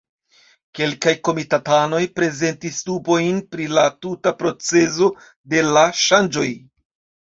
Kelkaj 0.79 1.13
komitatanoj 1.29 2.01
prezentis 2.21 2.81
dubojn 2.89 3.39
pri 3.55 3.71
la 3.77 3.87
tuta 4.03 4.37
procezo 4.43 5.15
de 5.57 5.67
la 5.73 5.89
ŝanĝoj. 6.07 6.53